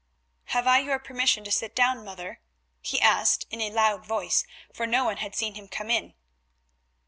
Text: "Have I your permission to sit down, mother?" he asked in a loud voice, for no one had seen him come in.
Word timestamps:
"Have 0.45 0.65
I 0.65 0.79
your 0.79 0.97
permission 0.97 1.43
to 1.43 1.51
sit 1.51 1.75
down, 1.75 2.03
mother?" 2.03 2.39
he 2.81 2.99
asked 2.99 3.45
in 3.51 3.61
a 3.61 3.69
loud 3.69 4.03
voice, 4.03 4.47
for 4.73 4.87
no 4.87 5.05
one 5.05 5.17
had 5.17 5.35
seen 5.35 5.53
him 5.53 5.67
come 5.67 5.91
in. 5.91 6.15